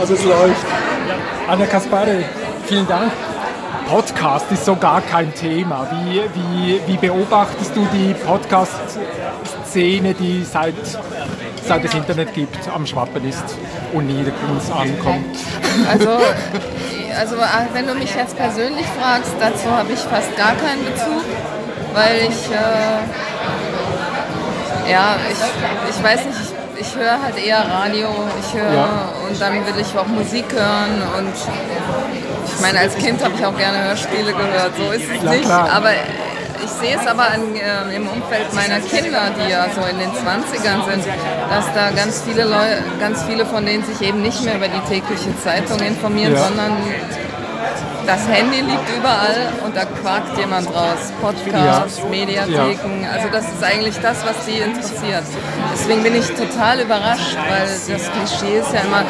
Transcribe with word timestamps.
Also 0.00 0.14
es 0.14 0.24
läuft. 0.24 0.64
Anna 1.48 1.66
Kaspari, 1.66 2.24
vielen 2.66 2.86
Dank. 2.86 3.10
Podcast 3.88 4.46
ist 4.52 4.64
so 4.64 4.76
gar 4.76 5.00
kein 5.00 5.34
Thema. 5.34 5.88
Wie, 5.90 6.20
wie, 6.34 6.80
wie 6.86 6.96
beobachtest 6.96 7.74
du 7.74 7.84
die 7.92 8.14
Podcast-Szene, 8.14 10.14
die 10.14 10.44
seit, 10.44 10.76
seit 11.66 11.84
es 11.84 11.92
Internet 11.94 12.32
gibt, 12.32 12.68
am 12.72 12.86
Schwappen 12.86 13.28
ist 13.28 13.42
und 13.92 14.06
nirgends 14.06 14.70
ankommt? 14.70 15.36
Also, 15.90 16.10
also 17.18 17.34
wenn 17.72 17.88
du 17.88 17.94
mich 17.94 18.14
jetzt 18.14 18.36
persönlich 18.36 18.86
fragst, 19.00 19.34
dazu 19.40 19.68
habe 19.70 19.92
ich 19.92 19.98
fast 19.98 20.36
gar 20.36 20.54
keinen 20.54 20.84
Bezug, 20.84 21.24
weil 21.92 22.28
ich, 22.28 22.48
äh, 22.48 23.00
ja, 24.90 25.16
ich, 25.28 25.38
ich 25.96 26.02
weiß 26.02 26.24
nicht, 26.26 26.49
ich 26.80 26.96
höre 26.96 27.22
halt 27.22 27.36
eher 27.36 27.58
Radio, 27.58 28.08
ich 28.40 28.58
höre 28.58 28.72
ja. 28.72 29.12
und 29.28 29.40
dann 29.40 29.54
will 29.66 29.74
ich 29.78 29.98
auch 29.98 30.06
Musik 30.06 30.46
hören 30.52 31.02
und 31.18 31.34
ich 32.46 32.60
meine, 32.60 32.80
als 32.80 32.96
Kind 32.96 33.22
habe 33.22 33.34
ich 33.38 33.44
auch 33.44 33.56
gerne 33.56 33.84
Hörspiele 33.84 34.32
gehört, 34.32 34.72
so 34.76 34.90
ist 34.90 35.04
es 35.04 35.22
ja, 35.22 35.30
nicht, 35.30 35.44
klar. 35.44 35.70
aber 35.70 35.90
ich 36.62 36.70
sehe 36.70 36.96
es 36.96 37.06
aber 37.06 37.22
an, 37.30 37.54
äh, 37.54 37.94
im 37.94 38.08
Umfeld 38.08 38.52
meiner 38.54 38.80
Kinder, 38.80 39.30
die 39.36 39.50
ja 39.50 39.66
so 39.74 39.80
in 39.86 39.98
den 39.98 40.10
20ern 40.10 40.90
sind, 40.90 41.04
dass 41.50 41.72
da 41.74 41.90
ganz 41.90 42.22
viele 42.22 42.44
Leute, 42.44 42.82
ganz 42.98 43.22
viele 43.24 43.44
von 43.44 43.64
denen 43.64 43.84
sich 43.84 44.00
eben 44.06 44.22
nicht 44.22 44.42
mehr 44.44 44.56
über 44.56 44.68
die 44.68 44.80
tägliche 44.88 45.36
Zeitung 45.42 45.78
informieren, 45.80 46.34
ja. 46.34 46.44
sondern 46.44 46.72
das 48.06 48.26
Handy 48.26 48.60
liegt 48.60 48.88
überall 48.96 49.52
und 49.64 49.76
da 49.76 49.84
quakt 49.84 50.36
jemand 50.36 50.66
raus. 50.68 51.12
Podcasts. 51.20 52.02
Mediatheken, 52.10 53.06
also 53.12 53.28
das 53.30 53.44
ist 53.44 53.62
eigentlich 53.62 53.98
das, 54.00 54.24
was 54.24 54.46
sie 54.46 54.58
interessiert. 54.58 55.24
Deswegen 55.72 56.02
bin 56.02 56.16
ich 56.16 56.26
total 56.32 56.80
überrascht, 56.80 57.36
weil 57.48 57.62
das 57.62 58.10
Klischee 58.10 58.58
ist 58.58 58.72
ja 58.72 58.80
immer, 58.80 59.04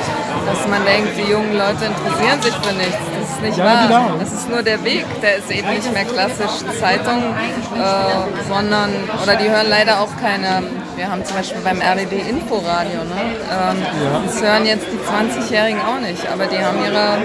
dass 0.46 0.68
man 0.68 0.84
denkt, 0.84 1.16
die 1.16 1.30
jungen 1.30 1.56
Leute 1.56 1.86
interessieren 1.86 2.42
sich 2.42 2.54
für 2.54 2.74
nichts. 2.74 2.98
Das 3.20 3.30
ist 3.30 3.42
nicht 3.42 3.58
ja, 3.58 3.64
wahr. 3.64 3.88
Genau. 3.88 4.18
Das 4.18 4.32
ist 4.32 4.48
nur 4.48 4.62
der 4.62 4.82
Weg, 4.84 5.06
der 5.22 5.36
ist 5.36 5.50
eben 5.50 5.70
nicht 5.70 5.92
mehr 5.92 6.04
klassisch 6.04 6.64
Zeitung, 6.78 7.22
äh, 7.22 8.48
sondern, 8.48 8.90
oder 9.22 9.36
die 9.36 9.48
hören 9.48 9.68
leider 9.68 10.00
auch 10.00 10.14
keine, 10.20 10.62
wir 10.96 11.10
haben 11.10 11.24
zum 11.24 11.36
Beispiel 11.36 11.62
beim 11.62 11.80
RBB 11.80 12.28
Inforadio, 12.28 13.04
ne? 13.04 13.20
Ähm, 13.22 13.82
ja. 14.04 14.20
das 14.26 14.42
hören 14.42 14.66
jetzt 14.66 14.86
die 14.92 14.98
20-Jährigen 14.98 15.80
auch 15.80 16.00
nicht, 16.00 16.26
aber 16.30 16.46
die 16.46 16.58
haben 16.58 16.84
ihre 16.84 17.18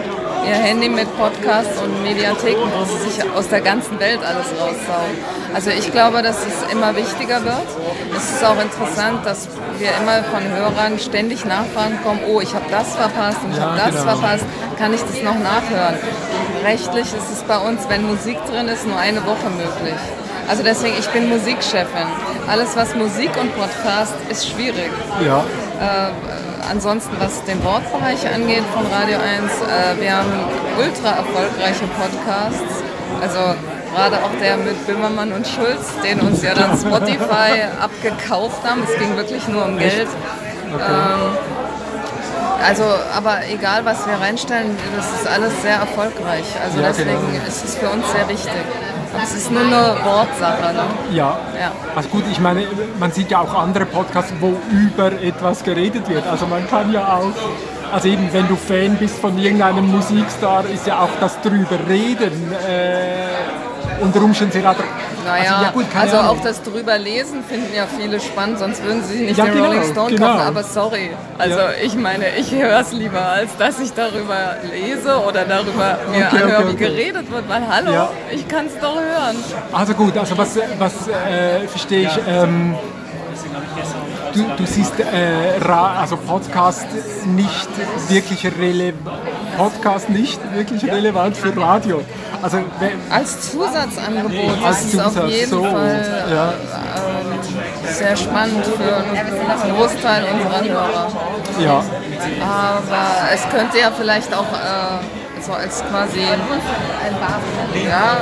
ihr 0.48 0.56
Handy 0.56 0.90
mit 0.90 1.08
Podcasts 1.18 1.82
und 1.82 2.04
Mediatheken, 2.04 2.70
wo 2.78 2.86
sie 2.86 3.10
sich 3.10 3.32
aus 3.32 3.48
der 3.48 3.62
ganzen 3.62 4.00
Welt 4.00 4.20
alles 4.24 4.48
raussaugen. 4.60 5.18
Also 5.54 5.72
ich 5.72 5.92
glaube, 5.92 6.22
dass 6.22 6.38
es 6.46 6.72
immer 6.72 6.96
wichtiger 6.96 7.44
wird. 7.44 7.68
Es 8.16 8.32
ist 8.32 8.46
auch 8.46 8.62
interessant, 8.62 9.26
dass 9.26 9.48
wir 9.78 9.90
immer 10.02 10.24
von 10.24 10.44
Hörern 10.44 11.00
ständig 11.00 11.46
Nachfragen 11.46 12.00
kommen, 12.04 12.20
oh, 12.28 12.42
ich 12.42 12.54
habe 12.54 12.66
das 12.70 12.96
verpasst 12.96 13.40
und 13.44 13.52
ich 13.52 13.58
ja, 13.58 13.72
habe 13.72 13.78
das 13.78 14.02
genau. 14.02 14.18
verpasst, 14.18 14.46
kann 14.78 14.94
ich 14.94 15.02
das 15.02 15.22
noch 15.24 15.40
nachhören? 15.40 15.98
Rechtlich 16.64 17.06
ist 17.06 17.32
es 17.32 17.44
bei 17.44 17.58
uns, 17.58 17.88
wenn 17.90 18.06
Musik 18.06 18.38
drin 18.46 18.68
ist, 18.68 18.88
nur 18.88 18.98
eine 18.98 19.26
Woche 19.26 19.50
möglich. 19.50 20.00
Also 20.48 20.62
deswegen, 20.64 20.96
ich 21.00 21.08
bin 21.10 21.30
Musikchefin. 21.30 22.08
Alles, 22.48 22.76
was 22.76 22.94
Musik 22.96 23.32
und 23.40 23.56
Podcast 23.56 24.14
ist 24.30 24.48
schwierig. 24.48 24.92
Ja. 25.26 25.40
Äh, 25.40 26.12
ansonsten, 26.70 27.16
was 27.20 27.44
den 27.46 27.64
Wortbereich 27.64 28.28
angeht 28.28 28.64
von 28.74 28.86
Radio 28.88 29.18
1, 29.20 29.52
äh, 29.62 30.02
wir 30.02 30.18
haben 30.18 30.32
ultra 30.78 31.18
erfolgreiche 31.18 31.86
Podcasts. 31.88 32.84
Also 33.22 33.40
gerade 33.94 34.18
auch 34.18 34.32
der 34.42 34.58
mit 34.58 34.86
Bimmermann 34.86 35.32
und 35.32 35.48
Schulz, 35.48 35.94
den 36.04 36.20
uns 36.22 36.42
ja 36.42 36.54
dann 36.54 36.78
Spotify 36.78 37.64
abgekauft 37.82 38.64
haben. 38.64 38.84
Es 38.84 38.98
ging 39.00 39.16
wirklich 39.16 39.48
nur 39.48 39.66
um 39.66 39.78
Geld. 39.78 40.08
Okay. 40.74 40.84
Ähm, 40.84 41.38
also, 42.66 42.84
aber 43.16 43.40
egal, 43.48 43.86
was 43.86 44.08
wir 44.08 44.16
reinstellen, 44.16 44.76
das 44.96 45.12
ist 45.12 45.28
alles 45.28 45.62
sehr 45.62 45.76
erfolgreich. 45.76 46.46
Also 46.64 46.82
ja, 46.82 46.88
deswegen 46.88 47.10
genau. 47.10 47.48
ist 47.48 47.64
es 47.64 47.76
für 47.76 47.90
uns 47.90 48.12
sehr 48.12 48.28
wichtig. 48.28 48.52
Es 49.22 49.34
ist 49.34 49.52
nur 49.52 49.62
eine 49.62 49.96
Wortsache. 50.04 50.74
Ne? 50.74 50.84
Ja. 51.16 51.38
ja. 51.60 51.72
Also 51.96 52.10
gut, 52.10 52.24
ich 52.32 52.40
meine, 52.40 52.66
man 53.00 53.12
sieht 53.12 53.32
ja 53.32 53.40
auch 53.40 53.54
andere 53.54 53.86
Podcasts, 53.86 54.34
wo 54.40 54.58
über 54.72 55.12
etwas 55.22 55.64
geredet 55.64 56.08
wird. 56.10 56.26
Also 56.28 56.46
man 56.48 56.68
kann 56.68 56.92
ja 56.92 57.18
auch, 57.18 57.32
also 57.94 58.08
eben 58.08 58.32
wenn 58.32 58.48
du 58.48 58.56
Fan 58.56 58.98
bist 58.98 59.20
von 59.20 59.38
irgendeinem 59.38 59.90
Musikstar, 59.92 60.66
ist 60.66 60.88
ja 60.88 61.00
auch 61.00 61.10
das 61.20 61.40
drüber 61.42 61.80
reden 61.88 62.54
äh, 62.68 64.04
unter 64.04 64.22
Umständen 64.22 64.54
sehr 64.54 64.64
naja, 65.26 65.52
also, 65.52 65.64
ja 65.64 65.72
gut, 65.72 65.86
also 66.00 66.18
auch 66.18 66.40
das 66.42 66.62
drüber 66.62 66.98
lesen 66.98 67.44
finden 67.44 67.74
ja 67.76 67.86
viele 67.88 68.20
spannend, 68.20 68.60
sonst 68.60 68.84
würden 68.84 69.04
sie 69.04 69.22
nicht 69.22 69.38
ja, 69.38 69.46
den 69.46 69.54
genau, 69.54 69.66
Rolling 69.66 69.84
Stone 69.84 70.12
genau. 70.12 70.28
kaufen. 70.28 70.42
Aber 70.42 70.64
sorry, 70.64 71.12
also 71.38 71.60
ich 71.84 71.96
meine, 71.96 72.38
ich 72.38 72.52
höre 72.52 72.80
es 72.80 72.92
lieber, 72.92 73.22
als 73.22 73.58
dass 73.58 73.80
ich 73.80 73.94
darüber 73.94 74.56
lese 74.72 75.18
oder 75.28 75.44
darüber 75.46 75.98
mir 76.12 76.28
okay, 76.28 76.44
anhöre, 76.44 76.64
okay, 76.64 76.72
wie 76.72 76.76
geredet 76.76 77.32
wird. 77.32 77.50
Weil 77.50 77.68
hallo, 77.68 78.10
ich 78.32 78.48
kann 78.48 78.68
es 78.68 78.80
doch 78.80 78.96
hören. 78.96 79.36
Also 79.74 79.94
gut, 79.94 80.18
also 80.18 80.38
was, 80.38 80.58
was 80.78 81.08
äh, 81.08 81.68
verstehe 81.68 82.08
ich. 82.08 82.20
Ähm, 82.28 82.76
du, 84.34 84.44
du 84.58 84.66
siehst 84.66 85.00
äh, 85.00 85.60
also 85.68 86.18
Podcast 86.18 86.88
nicht 87.26 87.70
wirklich 88.10 88.46
relevant. 88.46 89.35
Podcast 89.58 90.10
nicht 90.10 90.40
wirklich 90.54 90.84
relevant 90.86 91.38
für 91.38 91.56
Radio. 91.56 92.02
Also, 92.42 92.58
als 93.10 93.52
Zusatzangebot 93.52 94.64
als 94.64 94.82
ist 94.82 94.92
Zusatz, 94.92 95.12
es 95.12 95.18
auf 95.18 95.30
jeden 95.30 95.50
so, 95.50 95.64
Fall 95.64 96.26
ja. 96.32 96.50
äh, 96.52 97.94
sehr 97.94 98.16
spannend 98.16 98.66
für 98.66 98.98
einen 98.98 99.76
Großteil 99.76 100.26
unserer 100.26 100.64
Hörer. 100.64 101.12
Ja. 101.60 101.84
Aber 102.42 103.34
es 103.34 103.50
könnte 103.50 103.80
ja 103.80 103.92
vielleicht 103.92 104.34
auch 104.34 104.44
äh, 104.44 105.25
so 105.42 105.54
als 105.54 105.84
quasi 105.90 106.22
ja, 107.86 108.18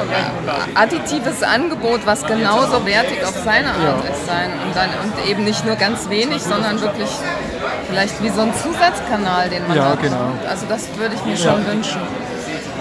additives 0.75 1.44
Angebot, 1.44 2.06
was 2.06 2.25
genauso 2.25 2.85
wertig 2.85 3.24
auf 3.24 3.35
seine 3.44 3.69
Art 3.69 4.03
ja. 4.03 4.12
ist 4.12 4.25
sein 4.25 4.50
und 4.66 4.75
dann 4.75 4.90
und 5.03 5.29
eben 5.29 5.44
nicht 5.44 5.66
nur 5.66 5.75
ganz 5.75 6.09
wenig, 6.09 6.41
sondern 6.41 6.81
wirklich 6.81 7.09
vielleicht 7.88 8.22
wie 8.22 8.29
so 8.29 8.41
ein 8.41 8.53
Zusatzkanal, 8.53 9.50
den 9.50 9.68
man 9.68 9.78
ja, 9.78 9.90
hat. 9.90 10.01
Genau. 10.01 10.31
Also 10.50 10.66
das 10.68 10.88
würde 10.97 11.16
ich 11.16 11.24
mir 11.25 11.38
schon 11.38 11.66
wünschen. 11.68 12.01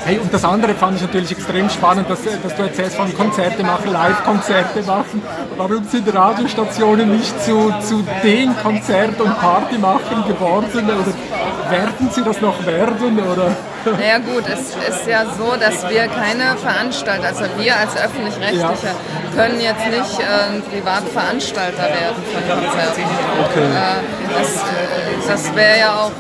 Hey, 0.05 0.19
und 0.19 0.35
das 0.35 0.45
andere 0.45 0.75
fand 0.75 0.97
ich 0.97 1.03
natürlich 1.03 1.31
extrem 1.31 1.71
spannend, 1.71 2.11
dass, 2.11 2.21
dass 2.25 2.57
du 2.57 2.63
erzählst 2.63 2.97
von 2.97 3.15
Konzerte 3.17 3.63
machen, 3.63 3.93
Live-Konzerte 3.93 4.83
machen. 4.83 5.23
Warum 5.57 5.85
sind 5.85 6.13
Radiostationen 6.13 7.13
nicht 7.13 7.41
zu, 7.43 7.73
zu 7.81 8.05
den 8.25 8.57
Konzert- 8.63 9.21
und 9.21 9.39
Partymachern 9.39 10.25
geworden? 10.27 10.69
Oder 10.73 11.71
werden 11.71 12.11
sie 12.11 12.25
das 12.25 12.41
noch 12.41 12.67
werden? 12.67 13.19
Oder? 13.21 13.57
Naja 13.85 14.19
gut, 14.19 14.45
es 14.53 14.71
ist 14.89 15.07
ja 15.07 15.25
so, 15.25 15.55
dass 15.59 15.89
wir 15.89 16.07
keine 16.09 16.57
Veranstalter, 16.57 17.29
also 17.29 17.45
wir 17.59 17.77
als 17.77 17.97
Öffentlich-Rechtliche 17.97 18.87
ja. 18.87 19.35
können 19.35 19.61
jetzt 19.61 19.87
nicht 19.87 20.21
äh, 20.21 20.55
ein 20.55 20.63
Privatveranstalter 20.63 21.83
werden 21.83 22.23
von 22.33 22.43
Konzerten. 22.49 23.03
Okay. 23.51 23.65
Äh, 23.65 24.39
das 24.39 24.63
das 25.27 25.55
wäre 25.55 25.79
ja 25.79 25.95
auch 25.95 26.11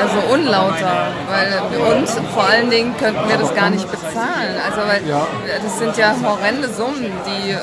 also 0.00 0.34
unlauter, 0.34 1.08
weil 1.28 1.96
uns 1.98 2.16
vor 2.34 2.44
allen 2.44 2.70
Dingen 2.70 2.96
könnten 2.96 3.28
wir 3.28 3.36
das 3.36 3.54
gar 3.54 3.70
nicht 3.70 3.90
bezahlen. 3.90 4.56
Also 4.64 4.80
weil 4.88 5.06
ja. 5.08 5.26
das 5.62 5.78
sind 5.78 5.96
ja 5.96 6.14
horrende 6.22 6.68
Summen, 6.68 7.12
die 7.26 7.50
äh, 7.50 7.58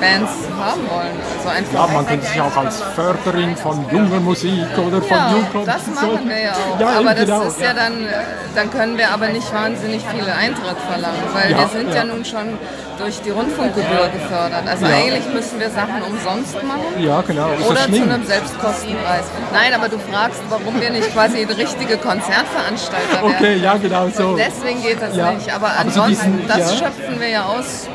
Bands 0.00 0.32
haben 0.58 0.80
wollen. 0.88 1.16
Also 1.38 1.48
einfach 1.48 1.88
ja, 1.88 1.94
man 1.94 2.06
könnte 2.06 2.26
sich 2.26 2.40
auch 2.40 2.56
als 2.56 2.82
Förderin 2.94 3.56
von 3.56 3.84
junger 3.90 4.20
Musik 4.20 4.66
oder 4.78 5.00
von 5.00 5.16
ja, 5.16 5.30
Newcoms 5.30 5.66
das 5.66 5.86
machen 5.94 6.28
wir 6.28 6.40
ja 6.40 6.52
auch. 6.52 6.80
Ja, 6.80 6.88
aber 6.98 7.14
das 7.14 7.24
genau. 7.24 7.42
ist 7.44 7.60
ja 7.60 7.72
dann, 7.74 8.06
dann 8.54 8.70
können 8.70 8.98
wir 8.98 9.10
aber 9.10 9.28
nicht 9.28 9.52
wahnsinnig 9.52 10.02
viele 10.10 10.34
Eintritt 10.34 10.78
verlangen, 10.88 11.22
weil 11.32 11.56
wir 11.56 11.68
sind 11.68 11.94
ja. 11.94 12.04
nun 12.04 12.24
schon 12.24 12.58
durch 12.98 13.20
die 13.22 13.30
Rundfunkgebühr 13.30 14.08
gefördert. 14.12 14.66
Also 14.68 14.86
eigentlich 14.86 15.26
müssen 15.32 15.58
wir 15.58 15.70
Sachen 15.70 16.02
umsonst 16.02 16.62
machen. 16.62 16.94
Ja, 16.98 17.20
genau. 17.22 17.48
Oder 17.68 17.86
zu 17.90 18.02
einem 18.02 18.24
Selbstkostenpreis. 18.24 19.24
Nein, 19.52 19.74
aber 19.74 19.88
du 19.88 19.98
fragst, 19.98 20.42
warum 20.48 20.80
wir 20.80 20.90
nicht 20.90 21.13
quasi 21.14 21.44
richtige 21.44 21.96
Konzertveranstalter 21.96 23.22
werden. 23.22 23.34
Okay, 23.36 23.56
ja, 23.56 23.76
genau 23.76 24.08
so. 24.08 24.28
Und 24.28 24.38
deswegen 24.38 24.82
geht 24.82 25.00
das 25.00 25.14
nicht. 25.14 25.54
Aber, 25.54 25.68
aber 25.68 25.78
ansonsten, 25.80 26.32
so 26.32 26.38
diesen, 26.38 26.48
das 26.48 26.78
schöpfen 26.78 27.20
wir 27.20 27.28
ja 27.28 27.44
aus 27.44 27.88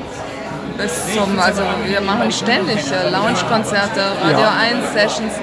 bis 0.79 1.13
zum, 1.13 1.38
also 1.38 1.61
wir 1.85 2.01
machen 2.01 2.31
ständig 2.31 2.79
äh, 2.91 3.09
Lounge-Konzerte, 3.09 4.01
Radio 4.23 4.39
ja. 4.39 4.53
1 4.71 4.94
Sessions. 4.94 5.33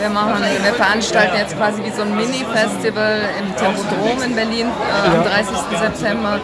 Wir, 0.00 0.10
machen, 0.10 0.42
wir 0.42 0.74
veranstalten 0.74 1.36
jetzt 1.36 1.56
quasi 1.56 1.84
wie 1.84 1.90
so 1.90 2.02
ein 2.02 2.16
Mini-Festival 2.16 3.20
im 3.38 3.54
Tempodrom 3.54 4.20
in 4.24 4.34
Berlin 4.34 4.66
äh, 4.66 5.16
am 5.16 5.22
30. 5.22 5.56
September. 5.78 6.40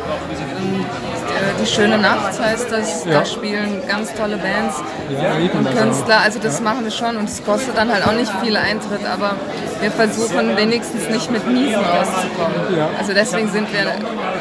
Äh, 1.39 1.61
die 1.61 1.67
schöne 1.67 1.99
Nacht 1.99 2.41
heißt 2.41 2.71
das. 2.71 3.05
Ja. 3.05 3.15
Da 3.15 3.25
spielen 3.27 3.83
ganz 3.89 4.15
tolle 4.15 4.37
Bands 4.37 4.77
ja, 5.11 5.35
und 5.59 5.77
Künstler. 5.77 6.21
Also 6.21 6.39
das 6.39 6.61
machen 6.61 6.85
wir 6.85 6.93
schon 6.93 7.17
und 7.17 7.29
es 7.29 7.45
kostet 7.45 7.77
dann 7.77 7.93
halt 7.93 8.07
auch 8.07 8.13
nicht 8.13 8.33
viel 8.41 8.57
Eintritt, 8.57 9.05
aber 9.05 9.35
wir 9.81 9.91
versuchen 9.91 10.57
wenigstens 10.57 11.09
nicht 11.09 11.31
mit 11.31 11.47
Miesen 11.47 11.77
rauszukommen. 11.77 12.77
Ja. 12.77 12.89
Also 12.99 13.13
deswegen 13.15 13.49
sind 13.51 13.69
wir 13.73 13.93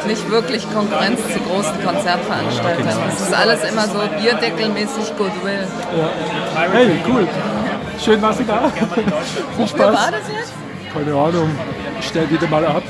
nicht 0.06 0.30
wirklich 0.30 0.66
Konkurrenz 0.72 1.20
zu 1.32 1.38
großen 1.40 1.82
Konzertveranstaltern. 1.84 2.98
Das 3.06 3.20
ist 3.20 3.34
alles 3.34 3.64
immer 3.64 3.86
so 3.86 4.00
bierdeckelmäßig 4.20 5.16
Goodwill. 5.16 5.66
Ja. 5.96 6.10
Hey, 6.72 6.90
cool. 7.08 7.26
Schön, 8.04 8.22
was 8.22 8.38
Sie 8.38 8.44
da. 8.44 8.70
Viel 9.56 9.68
Spaß. 9.68 9.94
War 9.94 10.10
das 10.10 10.22
jetzt? 10.28 10.52
keine 10.92 11.14
Ahnung, 11.14 11.50
ich 12.00 12.06
stell 12.06 12.28
wieder 12.30 12.46
mal 12.48 12.64
ab, 12.64 12.82